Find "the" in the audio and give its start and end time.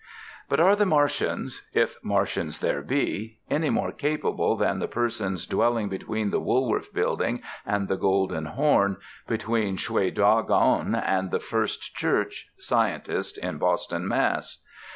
0.75-0.87, 4.79-4.87, 6.31-6.39, 7.87-7.97, 11.29-11.39